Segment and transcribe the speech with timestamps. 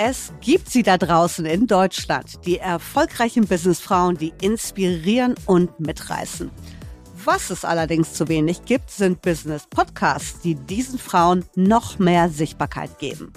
[0.00, 6.52] Es gibt sie da draußen in Deutschland, die erfolgreichen Businessfrauen, die inspirieren und mitreißen.
[7.24, 13.32] Was es allerdings zu wenig gibt, sind Business-Podcasts, die diesen Frauen noch mehr Sichtbarkeit geben.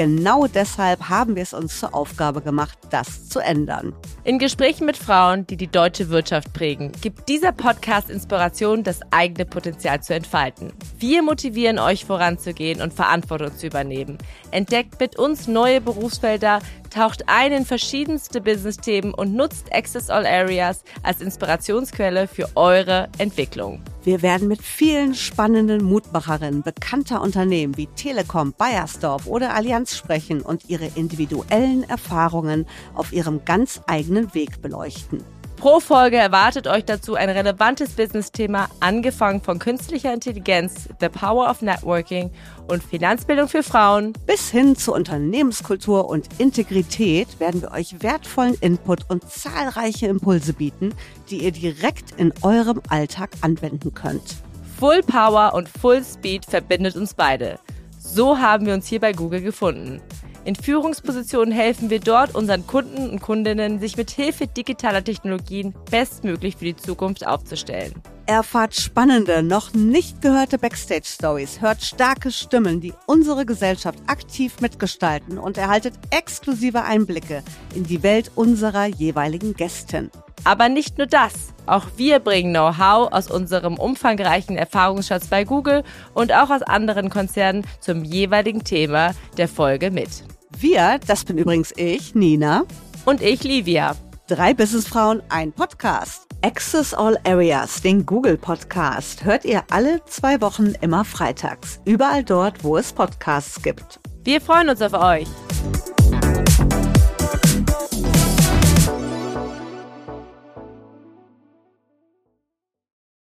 [0.00, 3.92] Genau deshalb haben wir es uns zur Aufgabe gemacht, das zu ändern.
[4.24, 9.44] In Gesprächen mit Frauen, die die deutsche Wirtschaft prägen, gibt dieser Podcast Inspiration, das eigene
[9.44, 10.72] Potenzial zu entfalten.
[10.98, 14.16] Wir motivieren euch voranzugehen und Verantwortung zu übernehmen.
[14.52, 20.82] Entdeckt mit uns neue Berufsfelder, taucht ein in verschiedenste Business-Themen und nutzt Access All Areas
[21.02, 23.82] als Inspirationsquelle für eure Entwicklung.
[24.10, 30.68] Wir werden mit vielen spannenden Mutmacherinnen bekannter Unternehmen wie Telekom, Bayersdorf oder Allianz sprechen und
[30.68, 35.22] ihre individuellen Erfahrungen auf ihrem ganz eigenen Weg beleuchten.
[35.60, 41.60] Pro Folge erwartet euch dazu ein relevantes Business-Thema, angefangen von künstlicher Intelligenz, The Power of
[41.60, 42.30] Networking
[42.66, 44.14] und Finanzbildung für Frauen.
[44.24, 50.94] Bis hin zu Unternehmenskultur und Integrität werden wir euch wertvollen Input und zahlreiche Impulse bieten,
[51.28, 54.36] die ihr direkt in eurem Alltag anwenden könnt.
[54.78, 57.58] Full Power und Full Speed verbindet uns beide.
[57.98, 60.00] So haben wir uns hier bei Google gefunden.
[60.44, 66.56] In Führungspositionen helfen wir dort unseren Kunden und Kundinnen, sich mit Hilfe digitaler Technologien bestmöglich
[66.56, 67.92] für die Zukunft aufzustellen.
[68.30, 75.58] Erfahrt spannende, noch nicht gehörte Backstage-Stories, hört starke Stimmen, die unsere Gesellschaft aktiv mitgestalten und
[75.58, 77.42] erhaltet exklusive Einblicke
[77.74, 80.12] in die Welt unserer jeweiligen Gästin.
[80.44, 81.32] Aber nicht nur das.
[81.66, 85.82] Auch wir bringen Know-how aus unserem umfangreichen Erfahrungsschatz bei Google
[86.14, 90.22] und auch aus anderen Konzernen zum jeweiligen Thema der Folge mit.
[90.56, 92.62] Wir, das bin übrigens ich, Nina.
[93.04, 93.96] Und ich, Livia.
[94.28, 96.29] Drei Businessfrauen, ein Podcast.
[96.42, 101.80] Access All Areas, den Google Podcast, hört ihr alle zwei Wochen immer freitags.
[101.84, 104.00] Überall dort, wo es Podcasts gibt.
[104.24, 105.28] Wir freuen uns auf euch.